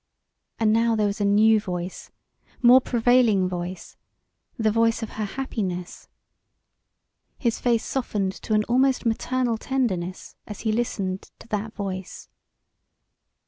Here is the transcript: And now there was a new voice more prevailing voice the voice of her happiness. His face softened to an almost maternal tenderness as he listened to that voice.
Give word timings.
And 0.57 0.73
now 0.73 0.95
there 0.95 1.05
was 1.05 1.21
a 1.21 1.25
new 1.25 1.59
voice 1.59 2.09
more 2.59 2.81
prevailing 2.81 3.47
voice 3.47 3.97
the 4.57 4.71
voice 4.71 5.03
of 5.03 5.11
her 5.11 5.25
happiness. 5.25 6.09
His 7.37 7.59
face 7.59 7.85
softened 7.85 8.31
to 8.41 8.55
an 8.55 8.63
almost 8.63 9.05
maternal 9.05 9.59
tenderness 9.59 10.35
as 10.47 10.61
he 10.61 10.71
listened 10.71 11.29
to 11.37 11.47
that 11.49 11.73
voice. 11.75 12.29